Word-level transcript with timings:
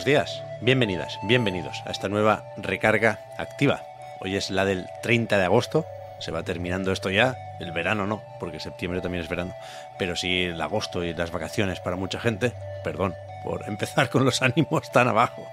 Buenos 0.00 0.06
días, 0.06 0.42
bienvenidas, 0.62 1.18
bienvenidos 1.24 1.82
a 1.84 1.90
esta 1.90 2.08
nueva 2.08 2.42
recarga 2.56 3.18
activa. 3.36 3.82
Hoy 4.20 4.34
es 4.34 4.48
la 4.48 4.64
del 4.64 4.86
30 5.02 5.36
de 5.36 5.44
agosto, 5.44 5.84
se 6.20 6.30
va 6.30 6.42
terminando 6.42 6.90
esto 6.90 7.10
ya, 7.10 7.36
el 7.60 7.70
verano 7.72 8.06
no, 8.06 8.22
porque 8.38 8.60
septiembre 8.60 9.02
también 9.02 9.22
es 9.22 9.28
verano, 9.28 9.52
pero 9.98 10.16
sí 10.16 10.44
el 10.44 10.60
agosto 10.62 11.04
y 11.04 11.12
las 11.12 11.30
vacaciones 11.30 11.80
para 11.80 11.96
mucha 11.96 12.18
gente, 12.18 12.54
perdón 12.82 13.14
por 13.44 13.68
empezar 13.68 14.08
con 14.08 14.24
los 14.24 14.40
ánimos 14.40 14.90
tan 14.90 15.06
abajo. 15.06 15.46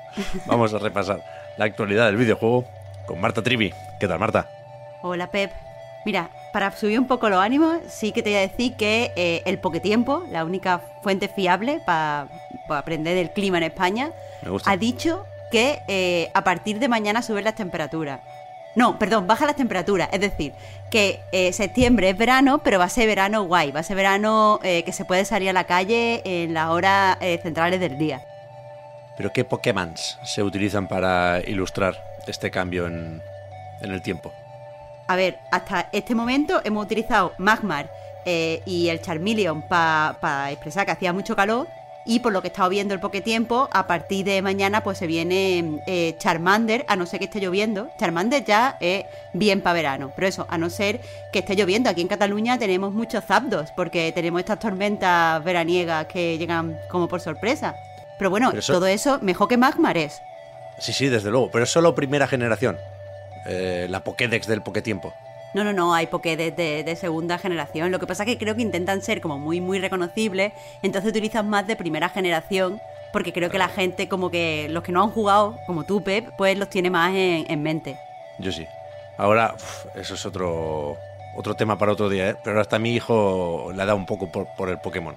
Vamos 0.45 0.73
a 0.73 0.79
repasar 0.79 1.21
la 1.57 1.65
actualidad 1.65 2.05
del 2.05 2.15
videojuego 2.15 2.63
con 3.05 3.19
Marta 3.19 3.41
Trivi. 3.41 3.73
¿Qué 3.99 4.07
tal, 4.07 4.17
Marta? 4.17 4.49
Hola, 5.01 5.29
Pep. 5.29 5.51
Mira, 6.05 6.29
para 6.53 6.71
subir 6.71 6.97
un 6.97 7.07
poco 7.07 7.27
los 7.27 7.39
ánimos, 7.39 7.79
sí 7.89 8.13
que 8.13 8.23
te 8.23 8.29
voy 8.29 8.37
a 8.37 8.47
decir 8.47 8.77
que 8.77 9.11
eh, 9.17 9.41
el 9.43 9.59
Poquetiempo, 9.59 10.25
la 10.31 10.45
única 10.45 10.79
fuente 11.03 11.27
fiable 11.27 11.81
para 11.85 12.29
aprender 12.69 13.17
el 13.17 13.31
clima 13.31 13.57
en 13.57 13.63
España, 13.63 14.11
ha 14.65 14.77
dicho 14.77 15.25
que 15.49 15.81
eh, 15.87 16.29
a 16.33 16.43
partir 16.43 16.79
de 16.79 16.87
mañana 16.87 17.21
suben 17.21 17.43
las 17.43 17.55
temperaturas. 17.55 18.21
No, 18.75 18.99
perdón, 18.99 19.25
baja 19.25 19.45
las 19.45 19.55
temperaturas. 19.55 20.09
Es 20.11 20.19
decir, 20.19 20.53
que 20.91 21.19
eh, 21.31 21.51
septiembre 21.51 22.09
es 22.11 22.17
verano, 22.17 22.59
pero 22.59 22.77
va 22.77 22.85
a 22.85 22.89
ser 22.89 23.07
verano 23.07 23.43
guay. 23.43 23.71
Va 23.71 23.79
a 23.79 23.83
ser 23.83 23.95
verano 23.95 24.59
eh, 24.63 24.83
que 24.83 24.93
se 24.93 25.03
puede 25.03 25.25
salir 25.25 25.49
a 25.49 25.53
la 25.53 25.63
calle 25.63 26.21
en 26.25 26.53
las 26.53 26.69
horas 26.69 27.17
centrales 27.41 27.79
del 27.79 27.97
día. 27.97 28.23
¿Pero 29.15 29.33
qué 29.33 29.43
Pokémon 29.43 29.95
se 29.97 30.43
utilizan 30.43 30.87
para 30.87 31.41
ilustrar 31.47 31.95
este 32.27 32.51
cambio 32.51 32.85
en, 32.85 33.21
el 33.81 34.01
tiempo? 34.03 34.31
A 35.07 35.15
ver, 35.15 35.39
hasta 35.51 35.89
este 35.91 36.13
momento 36.13 36.61
hemos 36.63 36.85
utilizado 36.85 37.33
Magmar 37.39 37.89
y 38.25 38.89
el 38.89 39.01
Charmeleon 39.01 39.63
para 39.63 40.51
expresar 40.51 40.85
que 40.85 40.91
hacía 40.91 41.13
mucho 41.13 41.35
calor 41.35 41.67
y 42.07 42.21
por 42.21 42.31
lo 42.31 42.41
que 42.41 42.47
he 42.47 42.51
estado 42.51 42.69
viendo 42.69 42.93
el 42.93 42.99
poque 42.99 43.21
tiempo, 43.21 43.69
a 43.71 43.85
partir 43.85 44.25
de 44.25 44.41
mañana 44.41 44.81
pues 44.81 44.97
se 44.97 45.05
viene 45.05 45.81
eh, 45.85 46.15
Charmander, 46.17 46.85
a 46.87 46.95
no 46.95 47.05
ser 47.05 47.19
que 47.19 47.25
esté 47.25 47.39
lloviendo. 47.41 47.89
Charmander 47.99 48.45
ya 48.45 48.77
es 48.79 49.05
bien 49.33 49.61
para 49.61 49.73
verano, 49.73 50.11
pero 50.15 50.27
eso, 50.27 50.47
a 50.49 50.57
no 50.57 50.69
ser 50.69 51.01
que 51.33 51.39
esté 51.39 51.55
lloviendo. 51.55 51.89
Aquí 51.89 52.01
en 52.01 52.07
Cataluña 52.07 52.57
tenemos 52.57 52.93
muchos 52.93 53.25
zapdos, 53.25 53.71
porque 53.75 54.11
tenemos 54.13 54.39
estas 54.39 54.59
tormentas 54.59 55.43
veraniegas 55.43 56.07
que 56.07 56.37
llegan 56.37 56.79
como 56.89 57.09
por 57.09 57.19
sorpresa. 57.19 57.75
Pero 58.17 58.29
bueno, 58.29 58.53
todo 58.65 58.87
eso 58.87 59.19
mejor 59.21 59.49
que 59.49 59.57
Magmar 59.57 59.97
es. 59.97 60.21
Sí, 60.79 60.93
sí, 60.93 61.07
desde 61.07 61.29
luego, 61.29 61.51
pero 61.51 61.65
es 61.65 61.69
solo 61.69 61.93
primera 61.93 62.27
generación. 62.27 62.77
Eh, 63.45 63.87
la 63.89 64.03
Pokédex 64.03 64.47
del 64.47 64.61
Pokétiempo. 64.61 65.13
No, 65.57 65.63
no, 65.63 65.73
no, 65.73 65.95
hay 65.95 66.05
Pokédex 66.05 66.55
de, 66.55 66.95
segunda 66.95 67.39
generación. 67.39 67.89
Lo 67.89 67.97
que 67.97 68.05
pasa 68.05 68.21
es 68.21 68.29
que 68.29 68.37
creo 68.37 68.55
que 68.55 68.61
intentan 68.61 69.01
ser 69.01 69.21
como 69.21 69.39
muy, 69.39 69.59
muy 69.59 69.79
reconocibles, 69.79 70.53
entonces 70.83 71.09
utilizan 71.09 71.49
más 71.49 71.65
de 71.65 71.75
primera 71.75 72.09
generación, 72.09 72.79
porque 73.11 73.33
creo 73.33 73.49
que 73.49 73.57
la 73.57 73.67
gente, 73.67 74.07
como 74.07 74.29
que 74.29 74.67
los 74.69 74.83
que 74.83 74.91
no 74.91 75.01
han 75.01 75.09
jugado, 75.09 75.57
como 75.65 75.83
tú, 75.83 76.03
Pep, 76.03 76.29
pues 76.37 76.59
los 76.59 76.69
tiene 76.69 76.91
más 76.91 77.11
en, 77.15 77.63
mente. 77.63 77.97
Yo 78.37 78.51
sí. 78.51 78.67
Ahora, 79.17 79.55
eso 79.95 80.13
es 80.13 80.23
otro, 80.27 80.95
otro 81.35 81.55
tema 81.55 81.75
para 81.75 81.93
otro 81.93 82.07
día, 82.07 82.29
¿eh? 82.29 82.35
pero 82.43 82.61
hasta 82.61 82.77
mi 82.77 82.93
hijo 82.93 83.71
le 83.73 83.81
ha 83.81 83.87
dado 83.87 83.97
un 83.97 84.05
poco 84.05 84.31
por, 84.31 84.69
el 84.69 84.77
Pokémon. 84.77 85.15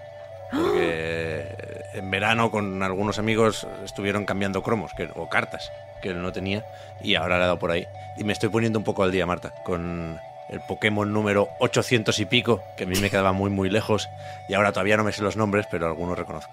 Porque 0.50 1.54
en 1.92 2.10
verano 2.10 2.50
con 2.50 2.82
algunos 2.82 3.18
amigos 3.18 3.66
estuvieron 3.84 4.24
cambiando 4.24 4.62
cromos 4.62 4.92
o 5.16 5.28
cartas 5.28 5.70
que 6.00 6.08
él 6.08 6.22
no 6.22 6.32
tenía 6.32 6.64
y 7.02 7.14
ahora 7.14 7.36
le 7.36 7.44
ha 7.44 7.46
dado 7.48 7.58
por 7.58 7.70
ahí. 7.70 7.86
Y 8.16 8.24
me 8.24 8.32
estoy 8.32 8.48
poniendo 8.48 8.78
un 8.78 8.84
poco 8.84 9.02
al 9.02 9.12
día, 9.12 9.26
Marta, 9.26 9.52
con 9.64 10.18
el 10.50 10.60
Pokémon 10.60 11.12
número 11.12 11.48
800 11.60 12.18
y 12.18 12.24
pico, 12.26 12.62
que 12.76 12.84
a 12.84 12.86
mí 12.86 12.98
me 13.00 13.10
quedaba 13.10 13.32
muy, 13.32 13.50
muy 13.50 13.70
lejos 13.70 14.08
y 14.48 14.54
ahora 14.54 14.72
todavía 14.72 14.96
no 14.96 15.04
me 15.04 15.12
sé 15.12 15.22
los 15.22 15.36
nombres, 15.36 15.66
pero 15.70 15.86
algunos 15.86 16.18
reconozco. 16.18 16.52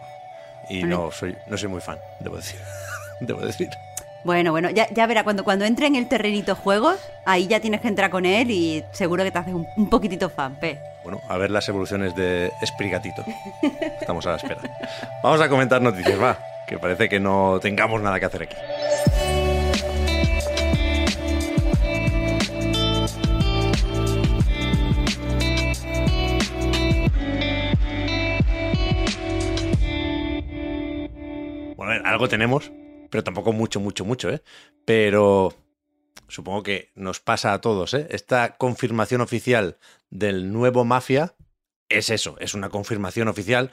Y 0.69 0.83
no 0.83 1.11
soy, 1.11 1.35
no 1.47 1.57
soy 1.57 1.69
muy 1.69 1.81
fan, 1.81 1.97
debo 2.19 2.35
decir. 2.35 2.59
debo 3.19 3.41
decir. 3.41 3.69
Bueno, 4.23 4.51
bueno, 4.51 4.69
ya, 4.69 4.87
ya 4.93 5.07
verá, 5.07 5.23
cuando, 5.23 5.43
cuando 5.43 5.65
entre 5.65 5.87
en 5.87 5.95
el 5.95 6.07
terrenito 6.07 6.55
juegos, 6.55 6.99
ahí 7.25 7.47
ya 7.47 7.59
tienes 7.59 7.81
que 7.81 7.87
entrar 7.87 8.09
con 8.09 8.25
él 8.25 8.51
y 8.51 8.83
seguro 8.91 9.23
que 9.23 9.31
te 9.31 9.37
haces 9.37 9.53
un, 9.53 9.65
un 9.77 9.89
poquitito 9.89 10.29
fan, 10.29 10.55
P. 10.55 10.77
Bueno, 11.03 11.21
a 11.29 11.37
ver 11.37 11.51
las 11.51 11.69
evoluciones 11.69 12.13
de 12.15 12.51
Esprigatito. 12.61 13.23
Estamos 14.01 14.25
a 14.25 14.31
la 14.31 14.35
espera. 14.35 14.59
Vamos 15.23 15.39
a 15.39 15.47
comentar 15.47 15.81
noticias, 15.81 16.21
va, 16.21 16.37
que 16.67 16.77
parece 16.77 17.07
que 17.07 17.19
no 17.19 17.59
tengamos 17.61 18.01
nada 18.01 18.19
que 18.19 18.25
hacer 18.25 18.43
aquí. 18.43 18.55
Algo 32.17 32.29
tenemos, 32.29 32.71
pero 33.11 33.23
tampoco 33.23 33.53
mucho, 33.53 33.79
mucho, 33.79 34.03
mucho, 34.03 34.31
¿eh? 34.31 34.41
Pero 34.85 35.53
supongo 36.27 36.63
que 36.63 36.91
nos 36.95 37.19
pasa 37.19 37.53
a 37.53 37.61
todos, 37.61 37.93
¿eh? 37.93 38.07
Esta 38.09 38.57
confirmación 38.57 39.21
oficial 39.21 39.77
del 40.09 40.51
nuevo 40.51 40.83
Mafia 40.83 41.35
es 41.89 42.09
eso, 42.09 42.35
es 42.39 42.55
una 42.55 42.69
confirmación 42.69 43.27
oficial, 43.27 43.71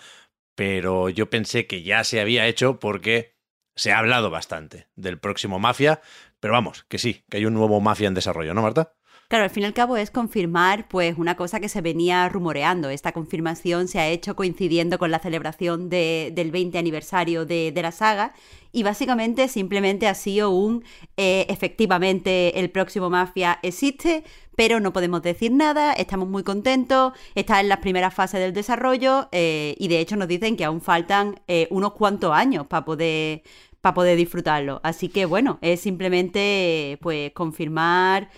pero 0.55 1.09
yo 1.09 1.31
pensé 1.31 1.67
que 1.67 1.83
ya 1.83 2.05
se 2.05 2.21
había 2.21 2.47
hecho 2.47 2.79
porque 2.79 3.35
se 3.77 3.93
ha 3.93 3.99
hablado 3.99 4.29
bastante 4.29 4.89
del 4.95 5.19
próximo 5.19 5.59
Mafia, 5.59 6.03
pero 6.39 6.53
vamos, 6.53 6.85
que 6.89 6.99
sí, 6.99 7.25
que 7.31 7.39
hay 7.39 7.47
un 7.47 7.55
nuevo 7.55 7.81
Mafia 7.81 8.09
en 8.09 8.15
desarrollo, 8.15 8.53
¿no, 8.53 8.61
Marta? 8.61 8.93
Claro, 9.29 9.45
al 9.45 9.51
fin 9.51 9.63
y 9.63 9.67
al 9.67 9.73
cabo 9.73 9.97
es 9.97 10.11
confirmar 10.11 10.87
pues 10.87 11.17
una 11.17 11.35
cosa 11.35 11.59
que 11.59 11.71
se 11.71 11.81
venía 11.81 12.29
rumoreando. 12.29 12.91
Esta 12.91 13.13
confirmación 13.13 13.89
se 13.89 13.99
ha 13.99 14.09
hecho 14.09 14.37
coincidiendo 14.37 14.99
con 14.99 15.11
la 15.11 15.19
celebración 15.19 15.89
del 15.89 16.51
20 16.51 16.79
aniversario 16.79 17.47
de, 17.47 17.73
la 17.75 17.91
saga 17.91 18.35
y 18.71 18.83
básicamente 18.83 19.49
simplemente 19.49 20.09
ha 20.09 20.15
sido 20.15 20.51
un 20.51 20.85
eh, 21.17 21.47
efectivamente 21.49 22.61
el 22.61 22.71
próximo 22.71 23.09
Mafia 23.09 23.59
existe, 23.63 24.25
pero 24.57 24.79
no 24.79 24.93
podemos 24.93 25.23
decir 25.23 25.53
nada, 25.53 25.95
estamos 25.95 26.29
muy 26.29 26.43
contentos, 26.43 27.15
está 27.35 27.61
en 27.61 27.69
las 27.69 27.79
primeras 27.79 28.13
fases 28.15 28.41
del 28.41 28.53
desarrollo 28.53 29.29
eh, 29.33 29.75
y 29.79 29.89
de 29.89 30.01
hecho 30.01 30.17
nos 30.17 30.29
dicen 30.29 30.57
que 30.57 30.65
aún 30.65 30.83
faltan 30.83 31.41
eh, 31.49 31.67
unos 31.71 31.93
cuantos 31.95 32.33
años 32.33 32.67
para 32.67 32.85
poder 32.85 33.43
para 33.81 33.95
poder 33.95 34.17
disfrutarlo. 34.17 34.81
Así 34.83 35.09
que 35.09 35.27
bueno, 35.27 35.59
es 35.61 35.81
simplemente 35.81 36.99
pues 37.03 37.33
confirmar 37.33 38.31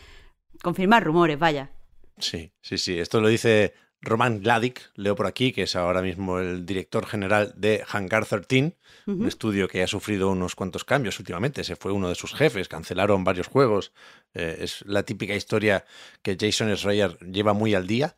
confirmar 0.62 1.04
rumores, 1.04 1.38
vaya. 1.38 1.70
Sí, 2.18 2.52
sí, 2.60 2.78
sí. 2.78 2.98
Esto 2.98 3.20
lo 3.20 3.28
dice 3.28 3.74
Roman 4.00 4.40
Gladik, 4.40 4.90
leo 4.94 5.16
por 5.16 5.26
aquí, 5.26 5.52
que 5.52 5.62
es 5.62 5.76
ahora 5.76 6.02
mismo 6.02 6.38
el 6.38 6.64
director 6.64 7.06
general 7.06 7.52
de 7.56 7.84
Hangar 7.88 8.26
13, 8.26 8.76
un 9.06 9.26
estudio 9.26 9.68
que 9.68 9.82
ha 9.82 9.86
sufrido 9.86 10.30
unos 10.30 10.54
cuantos 10.54 10.84
cambios 10.84 11.18
últimamente. 11.18 11.64
Se 11.64 11.76
fue 11.76 11.92
uno 11.92 12.08
de 12.08 12.14
sus 12.14 12.34
jefes, 12.34 12.68
cancelaron 12.68 13.24
varios 13.24 13.48
juegos. 13.48 13.92
Eh, 14.34 14.58
es 14.60 14.84
la 14.86 15.02
típica 15.02 15.34
historia 15.34 15.84
que 16.22 16.36
Jason 16.38 16.74
Schreier 16.76 17.18
lleva 17.20 17.52
muy 17.52 17.74
al 17.74 17.86
día. 17.86 18.16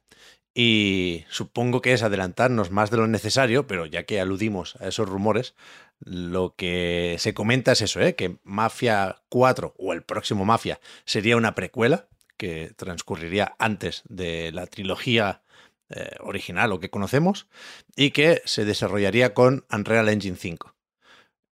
Y 0.55 1.25
supongo 1.29 1.81
que 1.81 1.93
es 1.93 2.03
adelantarnos 2.03 2.71
más 2.71 2.91
de 2.91 2.97
lo 2.97 3.07
necesario, 3.07 3.67
pero 3.67 3.87
ya 3.87 4.05
que 4.05 4.21
aludimos 4.21 4.75
a 4.77 4.89
esos 4.89 5.09
rumores, 5.09 5.55
lo 6.01 6.55
que 6.57 7.17
se 7.19 7.33
comenta 7.35 7.73
es 7.73 7.83
eso, 7.83 8.01
¿eh? 8.01 8.15
que 8.15 8.39
Mafia 8.43 9.23
4 9.29 9.75
o 9.79 9.93
el 9.93 10.03
próximo 10.03 10.45
Mafia 10.45 10.81
sería 11.05 11.37
una 11.37 11.55
precuela, 11.55 12.09
que 12.39 12.73
transcurriría 12.77 13.55
antes 13.59 14.03
de 14.09 14.51
la 14.53 14.67
trilogía 14.67 15.43
eh, 15.91 16.17
original 16.21 16.73
o 16.73 16.81
que 16.81 16.91
conocemos 16.91 17.49
y 17.97 18.11
que 18.11 18.43
se 18.45 18.65
desarrollaría 18.65 19.35
con 19.35 19.67
Unreal 19.71 20.09
Engine 20.09 20.37
5. 20.37 20.75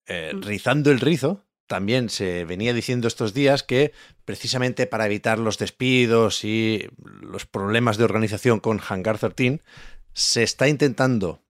Eh, 0.06 0.32
mm. 0.34 0.42
rizando 0.42 0.90
el 0.90 1.00
rizo, 1.00 1.44
también 1.66 2.10
se 2.10 2.44
venía 2.44 2.74
diciendo 2.74 3.08
estos 3.08 3.34
días 3.34 3.62
que 3.62 3.92
precisamente 4.24 4.86
para 4.86 5.06
evitar 5.06 5.38
los 5.38 5.58
despidos 5.58 6.44
y 6.44 6.88
los 7.20 7.46
problemas 7.46 7.96
de 7.96 8.04
organización 8.04 8.60
con 8.60 8.80
Hangar 8.80 9.18
13, 9.18 9.60
se 10.12 10.42
está 10.42 10.68
intentando 10.68 11.42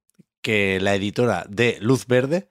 que 0.43 0.81
la 0.81 0.94
editora 0.94 1.46
dé 1.49 1.78
luz 1.81 2.06
verde 2.06 2.50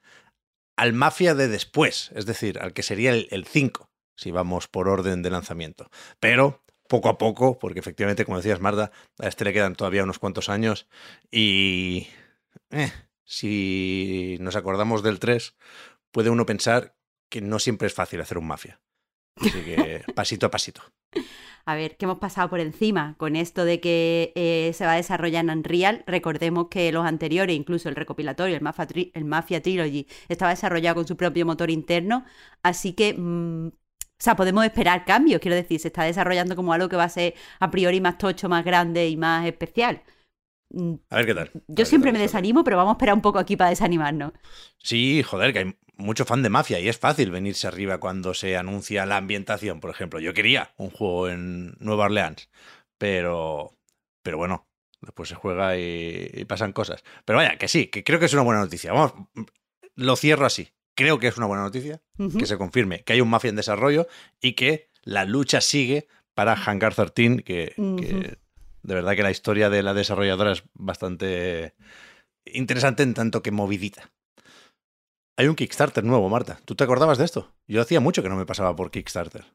al 0.77 0.93
Mafia 0.93 1.35
de 1.35 1.47
después, 1.47 2.11
es 2.15 2.25
decir, 2.25 2.57
al 2.59 2.73
que 2.73 2.83
sería 2.83 3.11
el, 3.11 3.27
el 3.31 3.45
5, 3.45 3.89
si 4.15 4.31
vamos 4.31 4.67
por 4.67 4.87
orden 4.87 5.21
de 5.21 5.29
lanzamiento. 5.29 5.91
Pero 6.19 6.63
poco 6.91 7.07
a 7.07 7.17
poco, 7.17 7.57
porque 7.57 7.79
efectivamente, 7.79 8.25
como 8.25 8.35
decías, 8.35 8.59
Marta, 8.59 8.91
a 9.17 9.29
este 9.29 9.45
le 9.45 9.53
quedan 9.53 9.75
todavía 9.75 10.03
unos 10.03 10.19
cuantos 10.19 10.49
años 10.49 10.89
y 11.31 12.09
eh, 12.69 12.91
si 13.23 14.35
nos 14.41 14.57
acordamos 14.57 15.01
del 15.01 15.17
3, 15.17 15.55
puede 16.11 16.29
uno 16.29 16.45
pensar 16.45 16.97
que 17.29 17.39
no 17.39 17.59
siempre 17.59 17.87
es 17.87 17.93
fácil 17.93 18.19
hacer 18.19 18.37
un 18.37 18.47
mafia. 18.47 18.81
Así 19.37 19.63
que 19.63 20.03
pasito 20.15 20.47
a 20.47 20.51
pasito. 20.51 20.81
A 21.63 21.75
ver, 21.75 21.95
¿qué 21.95 22.03
hemos 22.03 22.19
pasado 22.19 22.49
por 22.49 22.59
encima 22.59 23.15
con 23.17 23.37
esto 23.37 23.63
de 23.63 23.79
que 23.79 24.33
eh, 24.35 24.73
se 24.73 24.85
va 24.85 24.93
a 24.93 24.97
desarrollar 24.97 25.45
en 25.45 25.51
Unreal? 25.51 26.03
Recordemos 26.07 26.67
que 26.69 26.91
los 26.91 27.05
anteriores, 27.05 27.55
incluso 27.55 27.87
el 27.87 27.95
recopilatorio, 27.95 28.57
el 28.57 28.61
Mafia, 28.61 28.87
el 29.13 29.23
Mafia 29.23 29.61
Trilogy, 29.61 30.07
estaba 30.27 30.51
desarrollado 30.51 30.95
con 30.95 31.07
su 31.07 31.15
propio 31.15 31.45
motor 31.45 31.71
interno, 31.71 32.25
así 32.63 32.91
que 32.93 33.13
mm, 33.13 33.69
o 34.21 34.23
sea, 34.23 34.35
podemos 34.35 34.63
esperar 34.63 35.03
cambios, 35.03 35.41
quiero 35.41 35.55
decir, 35.55 35.79
se 35.79 35.87
está 35.87 36.03
desarrollando 36.03 36.55
como 36.55 36.73
algo 36.73 36.87
que 36.87 36.95
va 36.95 37.05
a 37.05 37.09
ser 37.09 37.33
a 37.59 37.71
priori 37.71 37.99
más 38.01 38.19
tocho, 38.19 38.47
más 38.49 38.63
grande 38.63 39.09
y 39.09 39.17
más 39.17 39.47
especial. 39.47 40.03
Mm, 40.69 40.93
a 41.09 41.15
ver 41.15 41.25
qué 41.25 41.33
tal. 41.33 41.51
Yo 41.67 41.85
siempre 41.85 42.11
me 42.11 42.19
desanimo, 42.19 42.63
pero 42.63 42.77
vamos 42.77 42.91
a 42.91 42.93
esperar 42.97 43.15
un 43.15 43.23
poco 43.23 43.39
aquí 43.39 43.57
para 43.57 43.71
desanimarnos. 43.71 44.33
Sí, 44.77 45.23
joder, 45.23 45.53
que 45.53 45.59
hay 45.59 45.75
mucho 45.97 46.23
fan 46.25 46.43
de 46.43 46.49
Mafia 46.49 46.79
y 46.79 46.87
es 46.87 46.99
fácil 46.99 47.31
venirse 47.31 47.67
arriba 47.67 47.99
cuando 47.99 48.35
se 48.35 48.55
anuncia 48.55 49.07
la 49.07 49.17
ambientación, 49.17 49.79
por 49.79 49.89
ejemplo. 49.89 50.19
Yo 50.19 50.35
quería 50.35 50.71
un 50.77 50.91
juego 50.91 51.27
en 51.27 51.73
Nueva 51.79 52.05
Orleans, 52.05 52.47
pero, 52.99 53.75
pero 54.21 54.37
bueno, 54.37 54.67
después 55.01 55.29
se 55.29 55.35
juega 55.35 55.79
y, 55.79 56.45
pasan 56.47 56.73
cosas. 56.73 57.03
Pero 57.25 57.37
vaya, 57.37 57.57
que 57.57 57.67
sí, 57.67 57.87
que 57.87 58.03
creo 58.03 58.19
que 58.19 58.25
es 58.27 58.33
una 58.33 58.43
buena 58.43 58.61
noticia. 58.61 58.93
Vamos, 58.93 59.13
lo 59.95 60.15
cierro 60.15 60.45
así. 60.45 60.69
Creo 60.95 61.19
que 61.19 61.27
es 61.27 61.37
una 61.37 61.47
buena 61.47 61.63
noticia 61.63 62.01
que 62.37 62.45
se 62.45 62.57
confirme 62.57 63.03
que 63.03 63.13
hay 63.13 63.21
un 63.21 63.29
Mafia 63.29 63.49
en 63.49 63.55
desarrollo 63.55 64.07
y 64.41 64.53
que 64.53 64.89
la 65.03 65.25
lucha 65.25 65.61
sigue 65.61 66.07
para 66.33 66.53
Hangar 66.53 66.93
13, 66.93 67.43
que, 67.43 67.73
que 67.75 68.37
de 68.83 68.95
verdad 68.95 69.15
que 69.15 69.23
la 69.23 69.31
historia 69.31 69.69
de 69.69 69.83
la 69.83 69.93
desarrolladora 69.93 70.51
es 70.51 70.63
bastante 70.73 71.73
interesante 72.45 73.03
en 73.03 73.13
tanto 73.13 73.41
que 73.41 73.51
movidita. 73.51 74.11
Hay 75.37 75.47
un 75.47 75.55
Kickstarter 75.55 76.03
nuevo, 76.03 76.29
Marta. 76.29 76.59
¿Tú 76.65 76.75
te 76.75 76.83
acordabas 76.83 77.17
de 77.17 77.25
esto? 77.25 77.51
Yo 77.67 77.81
hacía 77.81 77.99
mucho 77.99 78.21
que 78.21 78.29
no 78.29 78.35
me 78.35 78.45
pasaba 78.45 78.75
por 78.75 78.91
Kickstarter. 78.91 79.45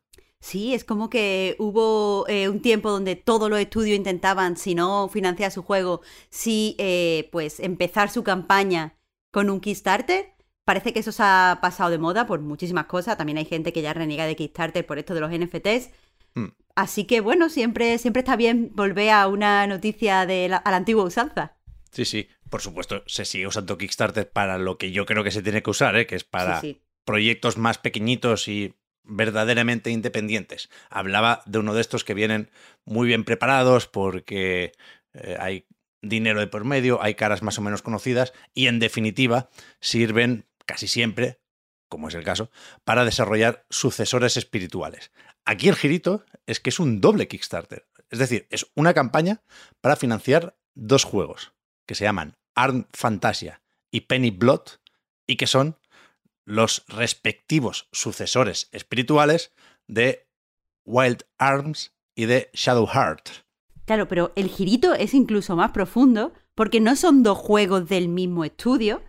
Sí, 0.41 0.75
es 0.75 0.85
como 0.85 1.11
que 1.11 1.57
hubo 1.59 2.27
eh, 2.29 2.49
un 2.49 2.61
tiempo 2.61 2.91
donde 2.91 3.17
todos 3.17 3.51
los 3.51 3.59
estudios 3.59 3.97
intentaban, 3.97 4.57
si 4.57 4.75
no 4.75 5.09
financiar 5.09 5.51
su 5.51 5.63
juego, 5.63 6.03
si 6.31 6.77
eh, 6.79 7.29
pues 7.33 7.61
empezar 7.61 8.11
su 8.11 8.23
campaña 8.23 8.97
con 9.33 9.51
un 9.51 9.61
Kickstarter. 9.61 10.35
Parece 10.67 10.93
que 10.93 10.99
eso 10.99 11.13
se 11.13 11.23
ha 11.23 11.61
pasado 11.63 11.91
de 11.91 11.99
moda 11.99 12.27
por 12.27 12.41
muchísimas 12.41 12.87
cosas. 12.87 13.17
También 13.17 13.39
hay 13.39 13.45
gente 13.45 13.73
que 13.73 13.83
ya 13.83 13.95
reniega 13.95 14.27
de 14.27 14.35
Kickstarter 14.35 14.85
por 14.85 14.99
esto 14.99 15.15
de 15.15 15.21
los 15.21 15.31
NFTs. 15.31 15.91
Hmm. 16.35 16.49
Así 16.75 17.05
que 17.05 17.21
bueno, 17.21 17.49
siempre, 17.51 17.99
siempre 17.99 18.21
está 18.21 18.35
bien 18.35 18.73
volver 18.75 19.11
a 19.11 19.29
una 19.29 19.69
noticia 19.69 20.27
de 20.27 20.49
la, 20.49 20.57
a 20.57 20.71
la 20.73 20.79
antigua 20.79 21.05
usanza. 21.05 21.55
Sí, 21.93 22.05
sí. 22.05 22.29
Por 22.51 22.63
supuesto, 22.63 23.05
se 23.07 23.25
sigue 23.25 23.47
usando 23.47 23.79
Kickstarter 23.79 24.29
para 24.29 24.59
lo 24.59 24.77
que 24.77 24.91
yo 24.91 25.07
creo 25.07 25.23
que 25.23 25.31
se 25.31 25.41
tiene 25.41 25.63
que 25.63 25.71
usar, 25.71 25.97
¿eh? 25.97 26.07
que 26.07 26.17
es 26.17 26.25
para 26.25 26.61
proyectos 27.05 27.57
más 27.59 27.79
pequeñitos 27.79 28.49
y 28.49 28.75
verdaderamente 29.05 29.91
independientes. 29.91 30.69
Hablaba 30.91 31.43
de 31.47 31.61
uno 31.61 31.75
de 31.75 31.81
estos 31.81 32.03
que 32.03 32.15
vienen 32.15 32.51
muy 32.85 33.07
bien 33.07 33.23
preparados 33.23 33.87
porque 33.87 34.73
eh, 35.15 35.37
hay 35.39 35.67
dinero 36.03 36.41
de 36.41 36.47
por 36.47 36.65
medio, 36.65 37.03
hay 37.03 37.15
caras 37.15 37.43
más 37.43 37.59
o 37.59 37.63
menos 37.63 37.83
conocidas 37.83 38.33
y 38.55 38.67
en 38.67 38.79
definitiva 38.79 39.49
sirven 39.81 40.46
casi 40.67 40.89
siempre, 40.89 41.41
como 41.89 42.09
es 42.09 42.15
el 42.15 42.25
caso, 42.25 42.51
para 42.85 43.05
desarrollar 43.05 43.67
sucesores 43.71 44.37
espirituales. 44.37 45.13
Aquí 45.45 45.69
el 45.69 45.77
girito 45.77 46.25
es 46.47 46.61
que 46.61 46.71
es 46.71 46.81
un 46.81 47.01
doble 47.01 47.29
Kickstarter, 47.29 47.89
es 48.11 48.19
decir, 48.19 48.47
es 48.51 48.67
una 48.75 48.95
campaña 48.95 49.43
para 49.81 49.97
financiar 49.97 50.57
dos 50.75 51.05
juegos 51.05 51.53
que 51.87 51.95
se 51.95 52.05
llaman 52.05 52.37
Arm 52.55 52.87
Fantasia 52.93 53.63
y 53.91 54.03
Penny 54.03 54.31
Blood 54.31 54.63
y 55.27 55.37
que 55.37 55.47
son 55.47 55.79
los 56.45 56.85
respectivos 56.89 57.89
sucesores 57.93 58.69
espirituales 58.73 59.53
de 59.89 60.29
Wild 60.85 61.25
Arms 61.39 61.95
y 62.15 62.27
de 62.27 62.51
Shadow 62.53 62.87
Heart. 62.87 63.29
Claro, 63.85 64.09
pero 64.09 64.33
el 64.37 64.49
girito 64.49 64.95
es 64.95 65.15
incluso 65.15 65.57
más 65.57 65.73
profundo 65.73 66.33
porque 66.55 66.81
no 66.81 66.97
son 66.97 67.23
dos 67.23 67.39
juegos 67.39 67.89
del 67.89 68.09
mismo 68.09 68.45
estudio, 68.45 69.03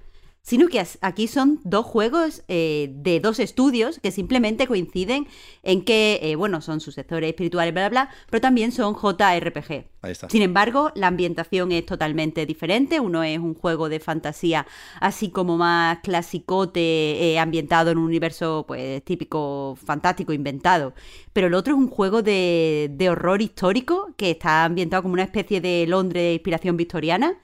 sino 0.47 0.69
que 0.69 0.81
aquí 1.01 1.27
son 1.27 1.59
dos 1.65 1.85
juegos 1.85 2.41
eh, 2.47 2.89
de 2.93 3.19
dos 3.19 3.37
estudios 3.37 3.99
que 3.99 4.11
simplemente 4.11 4.65
coinciden 4.65 5.27
en 5.61 5.83
que, 5.83 6.21
eh, 6.21 6.37
bueno, 6.37 6.61
son 6.61 6.79
sus 6.79 6.95
sectores 6.95 7.27
espirituales, 7.27 7.73
bla, 7.73 7.89
bla, 7.89 8.05
bla, 8.05 8.15
pero 8.29 8.39
también 8.39 8.71
son 8.71 8.95
JRPG. 8.95 9.87
Ahí 10.03 10.11
está. 10.13 10.29
Sin 10.29 10.41
embargo, 10.41 10.93
la 10.95 11.07
ambientación 11.07 11.73
es 11.73 11.85
totalmente 11.85 12.45
diferente. 12.45 13.01
Uno 13.01 13.23
es 13.23 13.39
un 13.39 13.55
juego 13.55 13.89
de 13.89 13.99
fantasía 13.99 14.65
así 15.01 15.31
como 15.31 15.57
más 15.57 15.99
clasicote, 15.99 16.79
eh, 16.79 17.39
ambientado 17.39 17.91
en 17.91 17.97
un 17.97 18.05
universo 18.05 18.63
pues 18.65 19.03
típico, 19.03 19.77
fantástico, 19.83 20.31
inventado. 20.31 20.93
Pero 21.33 21.47
el 21.47 21.55
otro 21.55 21.73
es 21.73 21.77
un 21.77 21.89
juego 21.89 22.21
de, 22.21 22.89
de 22.93 23.09
horror 23.09 23.41
histórico 23.41 24.13
que 24.15 24.31
está 24.31 24.63
ambientado 24.63 25.03
como 25.03 25.13
una 25.13 25.23
especie 25.23 25.59
de 25.59 25.85
Londres 25.87 26.23
de 26.23 26.33
inspiración 26.35 26.77
victoriana 26.77 27.37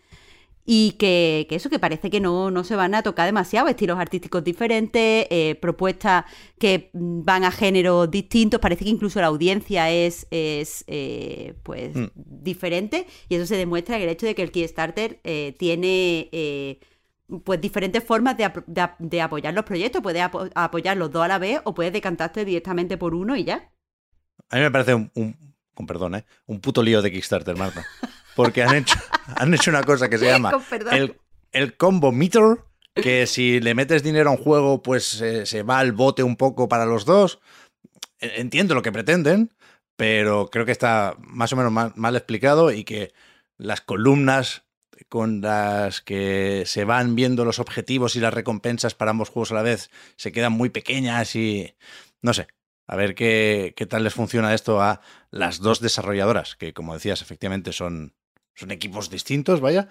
y 0.66 0.94
que, 0.94 1.48
eso, 1.50 1.70
que 1.70 1.80
parece 1.80 2.10
que 2.10 2.20
no, 2.20 2.50
no, 2.50 2.64
se 2.64 2.76
van 2.76 2.96
a 2.96 3.04
tocar 3.04 3.26
demasiado, 3.26 3.68
estilos 3.68 4.00
artísticos 4.00 4.44
diferentes, 4.44 5.28
eh, 5.30 5.58
propuestas 5.62 6.26
que 6.58 6.90
van 6.94 7.44
a 7.44 7.52
géneros 7.52 8.10
distintos, 8.10 8.60
parece 8.62 8.86
que 8.86 8.90
incluso 8.90 9.20
la 9.20 9.28
audiencia 9.28 9.92
es, 9.92 10.26
es 10.32 10.86
eh, 10.88 11.56
pues 11.64 11.96
mm. 11.96 12.08
diferente 12.16 13.08
y 13.28 13.36
eso 13.36 13.46
se 13.46 13.58
demuestra 13.58 13.98
en 13.98 14.04
el 14.04 14.10
hecho 14.10 14.26
de 14.26 14.36
que 14.36 14.44
el 14.44 14.52
Kickstarter 14.52 15.20
eh, 15.24 15.56
tiene 15.60 16.80
pues 17.44 17.60
diferentes 17.60 18.04
formas 18.04 18.38
de, 18.38 18.50
de, 19.00 19.22
apoyar 19.22 19.54
los 19.54 19.66
proyectos, 19.66 20.02
puedes 20.02 20.24
apoyar 20.56 20.98
los 20.98 21.12
dos 21.12 21.24
a 21.24 21.28
la 21.28 21.40
vez 21.40 21.60
o 21.64 21.74
puedes 21.74 21.92
decantarte 21.92 22.46
directamente 22.46 22.98
por 22.98 23.16
uno 23.16 23.36
y 23.36 23.44
ya. 23.44 23.72
A 24.50 24.58
mí 24.58 24.62
me 24.62 24.72
parece 24.72 24.94
un, 24.94 25.12
un 25.16 25.36
con 25.74 25.88
perdón, 25.88 26.24
un 26.46 26.60
puto 26.60 26.84
lío 26.84 27.02
de 27.02 27.12
Kickstarter, 27.12 27.58
Marta. 27.58 27.86
porque 28.36 28.64
han 28.64 28.76
hecho, 28.76 28.96
han 29.36 29.54
hecho 29.54 29.72
una 29.72 29.84
cosa 29.84 30.10
que 30.10 30.18
se 30.18 30.26
llama 30.26 30.52
el, 30.92 31.16
el, 31.52 31.78
combo 31.78 32.12
meter, 32.12 32.60
que 32.96 33.28
si 33.28 33.60
le 33.60 33.76
metes 33.76 34.04
dinero 34.04 34.30
a 34.30 34.34
un 34.34 34.38
juego, 34.38 34.82
pues 34.84 35.22
eh, 35.22 35.46
se 35.46 35.64
va 35.64 35.80
al 35.80 35.92
bote 35.92 36.24
un 36.24 36.36
poco 36.36 36.68
para 36.68 36.86
los 36.86 37.06
dos. 37.06 37.40
E, 38.20 38.42
entiendo 38.42 38.76
lo 38.76 38.82
que 38.82 38.92
pretenden, 38.92 39.54
pero 39.96 40.50
creo 40.50 40.66
que 40.66 40.72
está 40.72 41.16
más 41.20 41.54
o 41.54 41.56
menos 41.56 41.72
mal, 41.72 41.94
mal 41.96 42.16
explicado 42.16 42.72
y 42.72 42.84
que 42.84 43.14
las 43.58 43.82
columnas 43.82 44.64
con 45.10 45.42
las 45.42 46.02
que 46.02 46.64
se 46.66 46.86
van 46.86 47.16
viendo 47.16 47.46
los 47.46 47.60
objetivos 47.60 48.16
y 48.16 48.20
las 48.20 48.34
recompensas 48.34 48.96
para 48.96 49.12
ambos 49.12 49.30
juegos 49.30 49.52
a 49.52 49.56
la 49.56 49.62
vez 49.62 49.90
se 50.16 50.32
quedan 50.32 50.54
muy 50.54 50.70
pequeñas 50.70 51.36
y 51.36 51.76
no 52.22 52.34
sé, 52.34 52.48
a 52.88 52.96
ver 52.96 53.16
qué, 53.16 53.74
qué, 53.76 53.86
tal 53.86 54.04
les 54.04 54.14
funciona 54.14 54.54
esto 54.54 54.82
a 54.82 55.02
las 55.30 55.60
dos 55.60 55.80
desarrolladoras, 55.80 56.56
que 56.56 56.74
como 56.74 56.94
decías, 56.94 57.22
efectivamente 57.22 57.74
son 57.74 58.14
son 58.56 58.72
equipos 58.72 59.10
distintos, 59.10 59.62
vaya. 59.62 59.90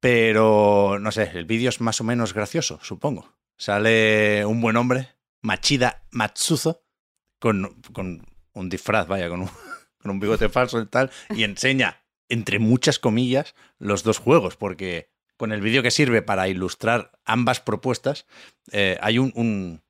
Pero, 0.00 0.98
no 1.00 1.10
sé, 1.10 1.30
el 1.34 1.44
vídeo 1.44 1.68
es 1.68 1.80
más 1.80 2.00
o 2.00 2.04
menos 2.04 2.32
gracioso, 2.32 2.78
supongo. 2.82 3.34
Sale 3.56 4.44
un 4.46 4.60
buen 4.60 4.76
hombre, 4.76 5.08
Machida 5.42 6.06
Matsuzo, 6.12 6.84
con, 7.40 7.80
con 7.92 8.24
un 8.52 8.68
disfraz, 8.68 9.08
vaya, 9.08 9.28
con 9.28 9.48
un, 10.04 10.20
bigote 10.20 10.48
falso 10.48 10.80
y 10.80 10.86
tal, 10.86 11.10
y 11.30 11.42
enseña, 11.42 12.04
entre 12.28 12.58
muchas 12.58 12.98
comillas, 12.98 13.54
los 13.78 14.04
dos 14.04 14.18
juegos, 14.18 14.56
porque 14.56 15.10
con 15.36 15.52
el 15.52 15.60
vídeo 15.60 15.82
que 15.82 15.90
sirve 15.90 16.22
para 16.22 16.48
ilustrar 16.48 17.18
ambas 17.24 17.60
propuestas, 17.60 18.26
eh, 18.72 18.98
hay 19.00 19.18
un, 19.18 19.32
un, 19.34 19.82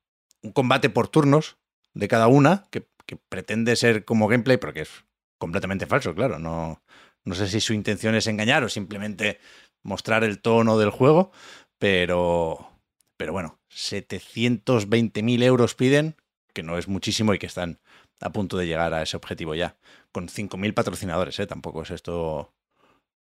un, 0.43 0.53
combate 0.53 0.91
por 0.91 1.09
turnos 1.09 1.59
de 1.95 2.09
cada 2.09 2.27
una 2.27 2.67
que, 2.71 2.87
que 3.07 3.17
pretende 3.17 3.77
ser 3.77 4.05
como 4.05 4.29
gameplay, 4.29 4.57
pero 4.57 4.73
que 4.73 4.83
es 4.83 5.05
completamente 5.39 5.87
falso, 5.87 6.15
claro, 6.15 6.39
no, 6.39 6.83
no 7.29 7.35
sé 7.35 7.47
si 7.47 7.61
su 7.61 7.75
intención 7.75 8.15
es 8.15 8.27
engañar 8.27 8.65
o 8.65 8.69
simplemente 8.69 9.39
mostrar 9.83 10.25
el 10.25 10.41
tono 10.41 10.79
del 10.79 10.91
juego, 10.91 11.31
pero, 11.79 12.71
pero 13.17 13.33
bueno, 13.33 13.61
720.000 13.71 15.43
euros 15.43 15.75
piden, 15.75 16.17
que 16.55 16.63
no 16.63 16.79
es 16.79 16.89
muchísimo 16.89 17.35
y 17.35 17.39
que 17.39 17.47
están 17.47 17.79
a 18.21 18.33
punto 18.33 18.57
de 18.57 18.67
llegar 18.67 18.95
a 18.95 19.03
ese 19.03 19.17
objetivo 19.17 19.55
ya, 19.55 19.77
con 20.11 20.29
5.000 20.29 20.73
patrocinadores, 20.75 21.39
¿eh? 21.39 21.47
tampoco 21.47 21.83
es 21.83 21.91
esto 21.91 22.55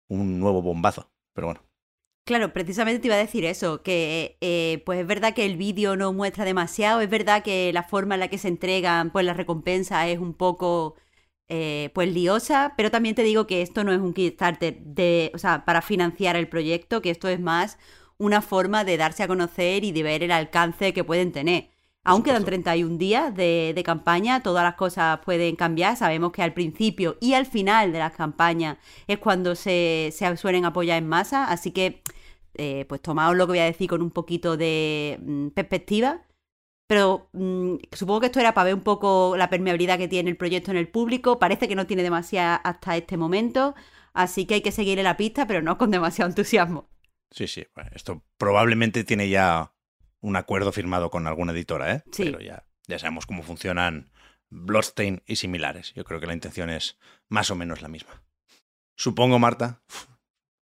un 0.09 0.39
nuevo 0.39 0.63
bombazo, 0.63 1.11
pero 1.35 1.49
bueno. 1.49 1.63
Claro, 2.25 2.53
precisamente 2.53 3.01
te 3.01 3.09
iba 3.09 3.15
a 3.15 3.19
decir 3.19 3.45
eso, 3.45 3.83
que 3.83 4.37
eh, 4.41 4.83
pues 4.87 5.01
es 5.01 5.07
verdad 5.07 5.35
que 5.35 5.45
el 5.47 5.57
vídeo 5.57 5.97
no 5.97 6.13
muestra 6.13 6.45
demasiado, 6.45 7.01
es 7.01 7.11
verdad 7.11 7.43
que 7.43 7.73
la 7.73 7.83
forma 7.83 8.15
en 8.15 8.21
la 8.21 8.29
que 8.29 8.39
se 8.39 8.49
entregan 8.49 9.11
pues 9.11 9.25
las 9.25 9.37
recompensas 9.37 10.09
es 10.09 10.19
un 10.19 10.35
poco 10.35 10.97
eh, 11.49 11.91
pues 11.95 12.13
liosa, 12.13 12.75
pero 12.77 12.91
también 12.91 13.15
te 13.15 13.23
digo 13.23 13.47
que 13.47 13.63
esto 13.63 13.85
no 13.85 13.93
es 13.93 14.01
un 14.01 14.15
Kickstarter 14.15 14.79
de, 14.81 15.31
o 15.35 15.39
sea, 15.39 15.65
para 15.65 15.83
financiar 15.83 16.37
el 16.37 16.49
proyecto, 16.49 17.03
que 17.03 17.11
esto 17.11 17.29
es 17.29 17.41
más 17.41 17.79
una 18.19 18.43
forma 18.43 18.85
de 18.85 18.97
darse 18.97 19.23
a 19.23 19.29
conocer 19.29 19.85
y 19.85 19.93
de 19.93 20.03
ver 20.03 20.23
el 20.23 20.33
alcance 20.33 20.93
que 20.93 21.05
pueden 21.05 21.33
tener. 21.33 21.71
Aún 22.05 22.23
quedan 22.23 22.45
31 22.45 22.99
días 22.99 23.35
de, 23.35 23.73
de, 23.75 23.83
campaña, 23.83 24.41
todas 24.43 24.63
las 24.65 24.75
cosas 24.77 25.19
pueden 25.25 25.57
cambiar. 25.57 25.97
Sabemos 25.97 26.31
que 26.33 26.43
al 26.43 26.55
principio 26.55 27.17
y 27.21 27.35
al 27.35 27.47
final 27.47 27.93
de 27.93 27.99
las 27.99 28.13
campañas 28.13 28.79
es 29.09 29.19
cuando 29.19 29.57
se, 29.57 30.11
se 30.13 30.37
suelen 30.37 30.65
apoyar 30.65 30.99
en 30.99 31.09
masa, 31.09 31.51
así 31.51 31.73
que 31.73 32.03
eh, 32.55 32.87
pues 32.89 33.03
tomaos 33.03 33.37
lo 33.37 33.47
que 33.47 33.53
voy 33.53 33.59
a 33.59 33.65
decir 33.65 33.89
con 33.89 34.03
un 34.03 34.11
poquito 34.11 34.57
de 34.57 35.19
mm, 35.21 35.49
perspectiva. 35.49 36.23
Pero 36.87 37.29
mm, 37.33 37.77
supongo 37.93 38.21
que 38.21 38.27
esto 38.27 38.41
era 38.41 38.55
para 38.55 38.67
ver 38.67 38.75
un 38.75 38.83
poco 38.83 39.37
la 39.37 39.51
permeabilidad 39.51 39.99
que 39.99 40.09
tiene 40.09 40.31
el 40.31 40.37
proyecto 40.37 40.71
en 40.71 40.77
el 40.77 40.89
público. 40.89 41.39
Parece 41.39 41.69
que 41.69 41.75
no 41.75 41.87
tiene 41.87 42.03
demasiada 42.03 42.57
hasta 42.57 42.97
este 42.97 43.17
momento, 43.17 43.75
así 44.13 44.47
que 44.47 44.55
hay 44.55 44.63
que 44.63 44.73
seguirle 44.73 45.03
la 45.03 45.17
pista, 45.17 45.47
pero 45.47 45.63
no 45.63 45.79
con 45.79 45.91
demasiado 45.91 46.29
entusiasmo. 46.29 46.89
Sí, 47.31 47.49
sí, 47.49 47.67
esto 47.93 48.23
probablemente 48.39 49.05
tiene 49.05 49.29
ya 49.29 49.73
un 50.21 50.37
acuerdo 50.37 50.73
firmado 50.73 51.11
con 51.11 51.27
alguna 51.27 51.53
editora, 51.53 51.93
¿eh? 51.93 52.05
Sí. 52.13 52.25
Pero 52.25 52.41
ya, 52.41 52.67
ya 52.87 52.99
sabemos 52.99 53.27
cómo 53.27 53.43
funcionan 53.43 54.11
Bloodstain 54.49 55.23
y 55.27 55.37
similares. 55.37 55.93
Yo 55.95 56.05
creo 56.05 56.21
que 56.21 56.27
la 56.27 56.35
intención 56.35 56.71
es 56.71 56.99
más 57.29 57.51
o 57.51 57.57
menos 57.57 57.83
la 57.83 57.89
misma. 57.89 58.23
Supongo, 58.97 59.39
Marta, 59.39 59.83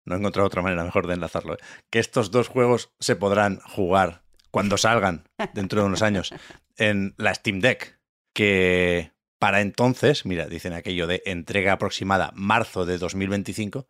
no 0.05 0.15
he 0.15 0.19
encontrado 0.19 0.47
otra 0.47 0.63
manera 0.63 0.85
mejor 0.85 1.07
de 1.07 1.15
enlazarlo, 1.15 1.55
¿eh? 1.55 1.59
que 1.91 1.99
estos 1.99 2.31
dos 2.31 2.49
juegos 2.49 2.93
se 2.99 3.15
podrán 3.15 3.61
jugar 3.61 4.24
cuando 4.55 4.79
salgan 4.79 5.25
dentro 5.53 5.81
de 5.81 5.89
unos 5.89 6.03
años 6.03 6.33
en 6.77 7.13
la 7.17 7.35
Steam 7.35 7.59
Deck, 7.59 7.99
que 8.33 9.11
para 9.41 9.61
entonces, 9.63 10.27
mira, 10.27 10.47
dicen 10.47 10.75
aquello 10.75 11.09
de 11.09 11.25
entrega 11.27 11.73
aproximada 11.73 12.31
marzo 12.37 12.87
de 12.87 12.99
2025, 12.99 13.89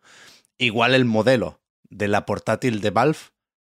igual 0.57 0.95
el 0.95 1.05
modelo 1.05 1.61
de 1.83 2.07
la 2.07 2.25
portátil 2.25 2.81
de 2.81 2.89
Valve 2.89 3.19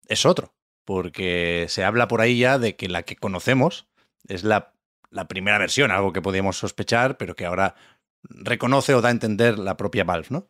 es 0.07 0.25
otro, 0.25 0.55
porque 0.85 1.67
se 1.69 1.83
habla 1.83 2.07
por 2.07 2.19
ahí 2.19 2.39
ya 2.39 2.57
de 2.57 2.75
que 2.75 2.89
la 2.89 3.03
que 3.03 3.15
conocemos 3.15 3.85
es 4.27 4.43
la, 4.43 4.73
la 5.11 5.27
primera 5.27 5.59
versión, 5.59 5.91
algo 5.91 6.13
que 6.13 6.23
podíamos 6.23 6.57
sospechar, 6.57 7.17
pero 7.17 7.35
que 7.35 7.45
ahora 7.45 7.75
reconoce 8.23 8.95
o 8.95 9.01
da 9.01 9.09
a 9.09 9.11
entender 9.11 9.59
la 9.59 9.77
propia 9.77 10.03
Valve, 10.03 10.29
¿no? 10.31 10.47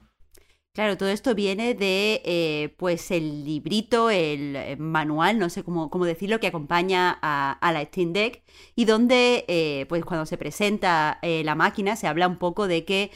Claro, 0.78 0.96
todo 0.96 1.10
esto 1.10 1.34
viene 1.34 1.74
de, 1.74 2.22
eh, 2.24 2.76
pues, 2.78 3.10
el 3.10 3.44
librito, 3.44 4.12
el 4.12 4.56
eh, 4.56 4.76
manual, 4.78 5.40
no 5.40 5.50
sé 5.50 5.64
cómo, 5.64 5.90
cómo 5.90 6.06
decirlo, 6.06 6.40
que 6.40 6.46
acompaña 6.46 7.18
a, 7.20 7.72
la 7.74 7.84
Steam 7.84 8.14
Deck 8.14 8.44
y 8.76 8.86
donde, 8.86 9.44
eh, 9.48 9.88
pues, 9.90 10.06
cuando 10.06 10.28
se 10.28 10.38
presenta 10.38 11.18
la 11.24 11.56
máquina 11.56 11.96
se 11.96 12.06
habla 12.06 12.28
un 12.28 12.38
poco 12.38 12.68
de 12.68 12.86
que, 12.86 13.10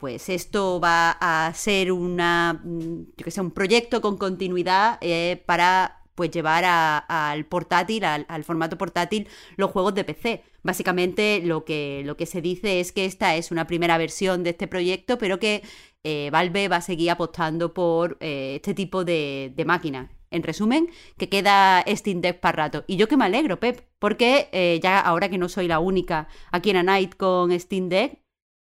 pues, 0.00 0.30
esto 0.30 0.80
va 0.80 1.10
a 1.20 1.52
ser 1.52 1.92
una, 1.92 2.62
mm, 2.64 3.02
un 3.40 3.50
proyecto 3.50 4.00
con 4.00 4.16
continuidad 4.16 4.98
para 5.44 6.01
pues 6.14 6.30
llevar 6.30 6.64
al 6.66 7.44
portátil, 7.46 8.04
al, 8.04 8.44
formato 8.44 8.78
portátil, 8.78 9.28
los 9.56 9.70
juegos 9.70 9.94
de 9.94 10.04
PC. 10.04 10.42
Básicamente 10.62 11.40
lo 11.44 11.64
que, 11.64 12.02
lo 12.04 12.16
que 12.16 12.26
se 12.26 12.40
dice 12.40 12.80
es 12.80 12.92
que 12.92 13.04
esta 13.04 13.34
es 13.36 13.50
una 13.50 13.66
primera 13.66 13.98
versión 13.98 14.42
de 14.42 14.50
este 14.50 14.68
proyecto, 14.68 15.18
pero 15.18 15.38
que 15.38 15.62
eh, 16.04 16.30
Valve 16.30 16.68
va 16.68 16.76
a 16.76 16.80
seguir 16.82 17.10
apostando 17.10 17.72
por 17.74 18.18
eh, 18.20 18.54
este 18.56 18.74
tipo 18.74 19.04
de, 19.04 19.52
de 19.56 19.64
máquinas. 19.64 20.10
En 20.30 20.42
resumen, 20.42 20.88
que 21.18 21.28
queda 21.28 21.84
Steam 21.86 22.22
Deck 22.22 22.40
para 22.40 22.64
rato. 22.64 22.84
Y 22.86 22.96
yo 22.96 23.06
que 23.06 23.18
me 23.18 23.26
alegro, 23.26 23.60
Pep, 23.60 23.86
porque 23.98 24.48
eh, 24.52 24.80
ya 24.82 24.98
ahora 24.98 25.28
que 25.28 25.36
no 25.36 25.50
soy 25.50 25.68
la 25.68 25.78
única 25.78 26.26
aquí 26.50 26.70
en 26.70 26.78
A 26.78 26.82
Night 26.82 27.16
con 27.16 27.58
Steam 27.58 27.90
Deck, 27.90 28.18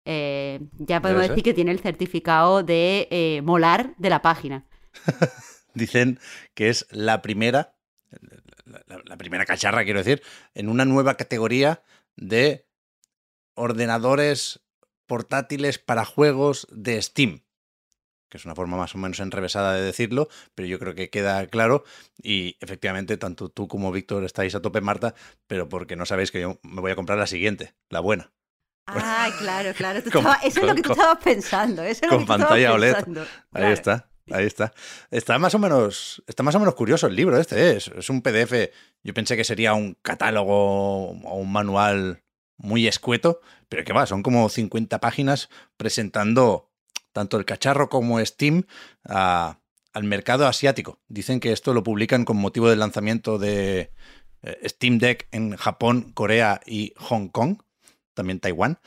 ya 0.05 1.01
podemos 1.03 1.27
decir 1.27 1.43
que 1.43 1.53
tiene 1.53 1.69
el 1.69 1.79
certificado 1.79 2.63
de 2.63 3.39
molar 3.43 3.93
de 3.97 4.09
la 4.09 4.23
página. 4.23 4.65
Dicen 5.79 6.19
que 6.53 6.69
es 6.69 6.85
la 6.91 7.21
primera, 7.21 7.75
la, 9.05 9.17
primera 9.17 9.45
cacharra, 9.45 9.83
quiero 9.83 9.99
decir, 9.99 10.21
en 10.53 10.69
una 10.69 10.85
nueva 10.85 11.15
categoría 11.15 11.81
de 12.15 12.67
ordenadores 13.55 14.61
portátiles 15.07 15.79
para 15.79 16.05
juegos 16.05 16.67
de 16.71 17.01
Steam 17.01 17.41
que 18.29 18.37
es 18.37 18.45
una 18.45 18.55
forma 18.55 18.77
más 18.77 18.95
o 18.95 18.97
menos 18.97 19.19
enrevesada 19.19 19.73
de 19.73 19.81
decirlo, 19.81 20.29
pero 20.55 20.67
yo 20.67 20.79
creo 20.79 20.95
que 20.95 21.09
queda 21.09 21.45
claro 21.47 21.83
y 22.21 22.57
efectivamente 22.61 23.17
tanto 23.17 23.49
tú 23.49 23.67
como 23.67 23.91
Víctor 23.91 24.23
estáis 24.23 24.55
a 24.55 24.61
tope, 24.61 24.81
Marta, 24.81 25.15
pero 25.47 25.67
porque 25.67 25.95
no 25.95 26.05
sabéis 26.05 26.31
que 26.31 26.41
yo 26.41 26.59
me 26.61 26.81
voy 26.81 26.91
a 26.91 26.95
comprar 26.95 27.17
la 27.17 27.27
siguiente, 27.27 27.73
la 27.89 27.99
buena. 27.99 28.31
Ah, 28.87 29.29
claro, 29.37 29.73
claro. 29.73 29.99
eso 30.43 30.61
es 30.61 30.65
lo 30.65 30.75
que 30.75 30.81
tú 30.81 30.91
estabas 30.93 31.23
pensando. 31.23 31.83
Eso 31.83 32.05
es 32.05 32.11
con 32.11 32.25
pantalla 32.25 32.73
OLED. 32.73 32.95
Ahí 33.51 33.71
está. 33.71 34.08
Ahí 34.33 34.45
está. 34.45 34.73
Está 35.11 35.39
más 35.39 35.55
o 35.55 35.59
menos, 35.59 36.23
está 36.27 36.43
más 36.43 36.55
o 36.55 36.59
menos 36.59 36.75
curioso 36.75 37.07
el 37.07 37.15
libro 37.15 37.37
este. 37.37 37.55
¿eh? 37.59 37.77
Es, 37.77 37.87
es 37.87 38.09
un 38.09 38.21
PDF. 38.21 38.69
Yo 39.03 39.13
pensé 39.13 39.35
que 39.35 39.43
sería 39.43 39.73
un 39.73 39.95
catálogo 40.01 41.09
o 41.09 41.35
un 41.35 41.51
manual 41.51 42.23
muy 42.57 42.87
escueto, 42.87 43.41
pero 43.69 43.83
que 43.83 43.93
va, 43.93 44.05
son 44.05 44.21
como 44.21 44.49
50 44.49 44.99
páginas 44.99 45.49
presentando 45.77 46.69
tanto 47.13 47.37
el 47.37 47.45
cacharro 47.45 47.89
como 47.89 48.23
Steam 48.23 48.65
al 49.03 50.03
mercado 50.03 50.47
asiático. 50.47 50.99
Dicen 51.07 51.39
que 51.39 51.51
esto 51.51 51.73
lo 51.73 51.83
publican 51.83 52.25
con 52.25 52.37
motivo 52.37 52.69
del 52.69 52.79
lanzamiento 52.79 53.37
de 53.37 53.91
eh, 54.43 54.69
Steam 54.69 54.99
Deck 54.99 55.27
en 55.31 55.55
Japón, 55.55 56.11
Corea 56.13 56.61
y 56.65 56.93
Hong 56.97 57.29
Kong, 57.29 57.61
también 58.13 58.39
Taiwán. 58.39 58.79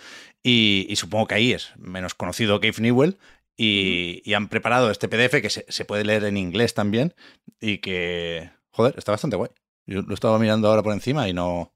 Y, 0.42 0.92
supongo 0.96 1.26
que 1.28 1.34
ahí 1.36 1.52
es 1.52 1.72
menos 1.76 2.14
conocido 2.14 2.58
Gabe 2.58 2.80
Newell. 2.80 3.18
Y, 3.64 4.34
han 4.34 4.48
preparado 4.48 4.90
este 4.90 5.08
PDF 5.08 5.40
que 5.40 5.50
se, 5.50 5.84
puede 5.84 6.04
leer 6.04 6.24
en 6.24 6.36
inglés 6.36 6.74
también. 6.74 7.14
Y 7.60 7.78
que, 7.78 8.50
joder, 8.70 8.94
está 8.98 9.12
bastante 9.12 9.36
guay. 9.36 9.50
Yo 9.86 10.02
lo 10.02 10.14
estaba 10.14 10.38
mirando 10.40 10.68
ahora 10.68 10.82
por 10.82 10.92
encima 10.92 11.28
y 11.28 11.32
no, 11.32 11.72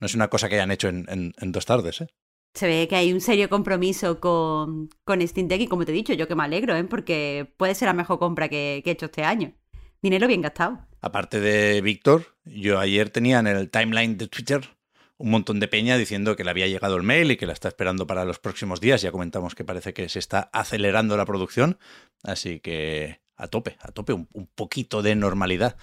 no 0.00 0.06
es 0.06 0.14
una 0.16 0.28
cosa 0.28 0.48
que 0.48 0.56
hayan 0.56 0.72
hecho 0.72 0.88
en, 0.88 1.32
dos 1.52 1.64
tardes. 1.64 2.00
¿eh? 2.00 2.08
Se 2.54 2.66
ve 2.66 2.88
que 2.88 2.96
hay 2.96 3.12
un 3.12 3.20
serio 3.20 3.48
compromiso 3.48 4.18
con, 4.18 4.88
con 5.04 5.26
Steam 5.26 5.46
Deck 5.46 5.60
y 5.60 5.68
como 5.68 5.84
te 5.84 5.92
he 5.92 5.94
dicho, 5.94 6.12
yo 6.12 6.26
que 6.26 6.34
me 6.34 6.42
alegro, 6.42 6.74
¿eh? 6.76 6.82
porque 6.82 7.54
puede 7.56 7.76
ser 7.76 7.86
la 7.86 7.94
mejor 7.94 8.18
compra 8.18 8.48
que, 8.48 8.80
que 8.82 8.90
he 8.90 8.92
hecho 8.94 9.06
este 9.06 9.22
año. 9.22 9.54
Dinero 10.02 10.26
bien 10.26 10.42
gastado. 10.42 10.86
Aparte 11.00 11.38
de 11.38 11.80
Víctor, 11.82 12.36
yo 12.44 12.80
ayer 12.80 13.10
tenía 13.10 13.38
en 13.38 13.46
el 13.46 13.70
timeline 13.70 14.18
de 14.18 14.26
Twitter 14.26 14.77
un 15.18 15.30
montón 15.30 15.60
de 15.60 15.68
peña 15.68 15.96
diciendo 15.96 16.36
que 16.36 16.44
le 16.44 16.50
había 16.50 16.68
llegado 16.68 16.96
el 16.96 17.02
mail 17.02 17.30
y 17.30 17.36
que 17.36 17.46
la 17.46 17.52
está 17.52 17.68
esperando 17.68 18.06
para 18.06 18.24
los 18.24 18.38
próximos 18.38 18.80
días. 18.80 19.02
Ya 19.02 19.12
comentamos 19.12 19.54
que 19.54 19.64
parece 19.64 19.92
que 19.92 20.08
se 20.08 20.18
está 20.18 20.48
acelerando 20.52 21.16
la 21.16 21.26
producción, 21.26 21.78
así 22.22 22.60
que 22.60 23.20
a 23.36 23.48
tope, 23.48 23.76
a 23.80 23.92
tope, 23.92 24.12
un, 24.12 24.28
un 24.32 24.46
poquito 24.46 25.02
de 25.02 25.14
normalidad 25.14 25.76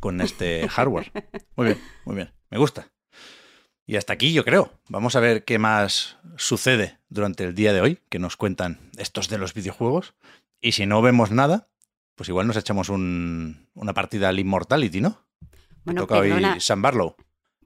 con 0.00 0.20
este 0.20 0.68
hardware. 0.68 1.10
Muy 1.56 1.66
bien, 1.66 1.80
muy 2.04 2.16
bien, 2.16 2.32
me 2.50 2.58
gusta. 2.58 2.92
Y 3.86 3.96
hasta 3.96 4.12
aquí 4.12 4.32
yo 4.32 4.44
creo. 4.44 4.72
Vamos 4.88 5.16
a 5.16 5.20
ver 5.20 5.44
qué 5.44 5.58
más 5.58 6.18
sucede 6.36 6.98
durante 7.08 7.44
el 7.44 7.54
día 7.54 7.72
de 7.72 7.80
hoy, 7.80 7.98
que 8.08 8.18
nos 8.18 8.36
cuentan 8.36 8.78
estos 8.96 9.28
de 9.28 9.38
los 9.38 9.54
videojuegos. 9.54 10.14
Y 10.60 10.72
si 10.72 10.86
no 10.86 11.02
vemos 11.02 11.30
nada, 11.30 11.68
pues 12.14 12.28
igual 12.28 12.46
nos 12.46 12.56
echamos 12.56 12.88
una 12.88 13.94
partida 13.94 14.28
al 14.28 14.38
Immortality, 14.38 15.00
¿no? 15.00 15.26
Bueno, 15.84 16.02
Toca 16.02 16.18
hoy 16.18 16.32
San 16.60 16.80
Barlow. 16.80 17.16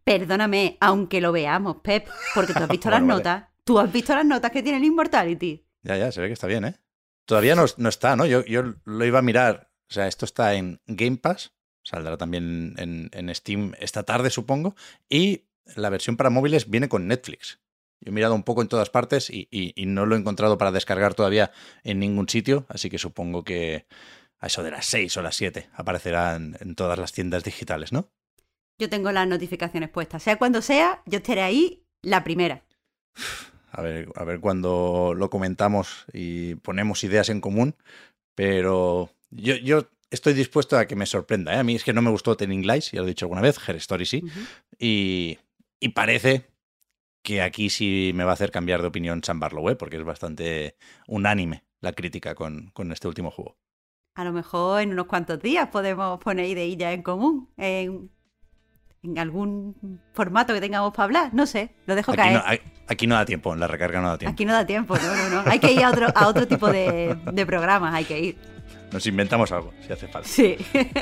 Perdóname, 0.06 0.78
aunque 0.80 1.20
lo 1.20 1.32
veamos, 1.32 1.78
Pep, 1.82 2.08
porque 2.34 2.54
tú 2.54 2.60
has 2.60 2.68
visto 2.70 2.88
las 2.88 3.02
notas. 3.02 3.48
Tú 3.64 3.78
has 3.78 3.92
visto 3.92 4.14
las 4.14 4.24
notas 4.24 4.52
que 4.52 4.62
tiene 4.62 4.78
el 4.78 4.84
Immortality. 4.84 5.66
Ya, 5.82 5.96
ya, 5.96 6.12
se 6.12 6.20
ve 6.20 6.28
que 6.28 6.34
está 6.34 6.46
bien, 6.46 6.64
¿eh? 6.64 6.76
Todavía 7.24 7.56
no, 7.56 7.64
no 7.76 7.88
está, 7.88 8.14
¿no? 8.14 8.24
Yo, 8.24 8.44
yo, 8.44 8.62
lo 8.84 9.04
iba 9.04 9.18
a 9.18 9.22
mirar. 9.22 9.72
O 9.90 9.92
sea, 9.92 10.06
esto 10.06 10.24
está 10.24 10.54
en 10.54 10.80
Game 10.86 11.16
Pass. 11.16 11.52
Saldrá 11.82 12.16
también 12.16 12.74
en, 12.78 13.10
en 13.12 13.34
Steam 13.34 13.74
esta 13.80 14.04
tarde, 14.04 14.30
supongo. 14.30 14.76
Y 15.08 15.48
la 15.74 15.90
versión 15.90 16.16
para 16.16 16.30
móviles 16.30 16.70
viene 16.70 16.88
con 16.88 17.08
Netflix. 17.08 17.58
Yo 18.00 18.10
he 18.10 18.14
mirado 18.14 18.34
un 18.34 18.42
poco 18.42 18.62
en 18.62 18.68
todas 18.68 18.90
partes 18.90 19.30
y, 19.30 19.72
no 19.86 20.06
lo 20.06 20.14
he 20.14 20.18
encontrado 20.18 20.58
para 20.58 20.72
descargar 20.72 21.14
todavía 21.14 21.50
en 21.82 21.98
ningún 21.98 22.28
sitio, 22.28 22.66
así 22.68 22.90
que 22.90 22.98
supongo 22.98 23.42
que 23.42 23.86
a 24.38 24.48
eso 24.48 24.62
de 24.62 24.70
las 24.70 24.86
6 24.86 25.16
o 25.16 25.22
las 25.22 25.36
7 25.36 25.70
aparecerá 25.72 26.36
en, 26.36 26.74
todas 26.74 26.98
las 26.98 27.12
tiendas 27.12 27.42
digitales, 27.42 27.92
¿no? 27.92 28.10
Yo 28.78 28.88
tengo 28.88 29.10
las 29.12 29.26
notificaciones 29.26 29.90
puestas. 29.90 30.22
Sea 30.22 30.36
cuando 30.36 30.62
sea, 30.62 31.02
yo 31.06 31.18
estaré 31.18 31.42
ahí 31.42 31.84
la 32.02 32.24
primera. 32.24 32.62
A 33.70 33.82
ver, 33.82 34.08
a 34.14 34.24
ver 34.24 34.40
cuando 34.40 35.14
lo 35.14 35.30
comentamos 35.30 36.06
y 36.12 36.54
ponemos 36.56 37.04
ideas 37.04 37.28
en 37.28 37.40
común, 37.40 37.74
pero 38.34 39.10
yo, 39.30 39.56
yo 39.56 39.88
estoy 40.10 40.34
dispuesto 40.34 40.78
a 40.78 40.86
que 40.86 40.96
me 40.96 41.06
sorprenda. 41.06 41.54
¿eh? 41.54 41.58
A 41.58 41.64
mí 41.64 41.74
es 41.74 41.84
que 41.84 41.92
no 41.92 42.02
me 42.02 42.10
gustó 42.10 42.36
Telling 42.36 42.66
Lies, 42.66 42.92
ya 42.92 43.00
lo 43.00 43.06
he 43.06 43.10
dicho 43.10 43.26
alguna 43.26 43.42
vez, 43.42 43.56
Her 43.66 43.76
Story 43.76 44.06
sí, 44.06 44.22
y, 44.78 45.38
y 45.80 45.88
parece 45.90 46.46
que 47.22 47.42
aquí 47.42 47.70
sí 47.70 48.12
me 48.14 48.24
va 48.24 48.30
a 48.30 48.34
hacer 48.34 48.50
cambiar 48.50 48.82
de 48.82 48.88
opinión 48.88 49.22
Sam 49.24 49.40
Barlow, 49.40 49.68
¿eh? 49.70 49.76
porque 49.76 49.96
es 49.96 50.04
bastante 50.04 50.76
unánime 51.08 51.64
la 51.80 51.92
crítica 51.92 52.34
con, 52.34 52.70
con, 52.72 52.92
este 52.92 53.08
último 53.08 53.30
juego. 53.30 53.56
A 54.14 54.24
lo 54.24 54.32
mejor 54.32 54.80
en 54.80 54.92
unos 54.92 55.06
cuantos 55.06 55.42
días 55.42 55.68
podemos 55.68 56.18
poner 56.20 56.46
ideas 56.46 56.94
en 56.94 57.02
común, 57.02 57.50
en, 57.56 58.10
en, 59.06 59.18
algún 59.18 60.00
formato 60.12 60.52
que 60.52 60.60
tengamos 60.60 60.92
para 60.92 61.04
hablar, 61.04 61.30
no 61.34 61.46
sé, 61.46 61.74
lo 61.86 61.94
dejo 61.94 62.12
aquí 62.12 62.18
caer. 62.18 62.34
No, 62.34 62.42
aquí 62.88 63.06
no 63.06 63.14
da 63.14 63.24
tiempo, 63.24 63.54
la 63.54 63.66
recarga 63.66 64.00
no 64.00 64.08
da 64.08 64.18
tiempo. 64.18 64.32
Aquí 64.32 64.44
no 64.44 64.52
da 64.52 64.66
tiempo, 64.66 64.96
no, 64.96 65.16
no, 65.16 65.42
no. 65.42 65.50
Hay 65.50 65.58
que 65.58 65.72
ir 65.72 65.82
a 65.84 65.90
otro, 65.90 66.06
a 66.14 66.28
otro 66.28 66.46
tipo 66.46 66.70
de, 66.70 67.16
de 67.32 67.46
programas, 67.46 67.94
hay 67.94 68.04
que 68.04 68.20
ir. 68.20 68.38
Nos 68.92 69.06
inventamos 69.06 69.50
algo, 69.52 69.72
si 69.84 69.92
hace 69.92 70.06
falta. 70.06 70.28
Sí. 70.28 70.56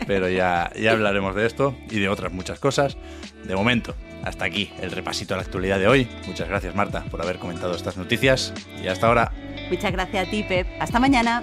Pero 0.07 0.29
ya, 0.29 0.71
ya 0.75 0.93
hablaremos 0.93 1.35
de 1.35 1.47
esto 1.47 1.77
y 1.91 2.01
de 2.01 2.09
otras 2.09 2.33
muchas 2.33 2.59
cosas. 2.59 2.97
De 3.45 3.55
momento, 3.55 3.95
hasta 4.25 4.47
aquí 4.47 4.71
el 4.81 4.91
repasito 4.91 5.35
a 5.35 5.37
la 5.37 5.43
actualidad 5.43 5.79
de 5.79 5.87
hoy. 5.87 6.09
Muchas 6.27 6.49
gracias 6.49 6.75
Marta 6.75 7.05
por 7.11 7.21
haber 7.21 7.39
comentado 7.39 7.75
estas 7.75 7.97
noticias 7.97 8.55
y 8.83 8.89
hasta 8.89 9.07
ahora. 9.07 9.33
Muchas 9.71 9.93
gracias 9.93 10.27
a 10.27 10.31
ti, 10.31 10.43
Pep. 10.43 10.67
Hasta 10.81 10.99
mañana. 10.99 11.43